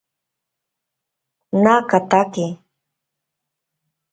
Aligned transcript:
Naakatake. 1.63 2.45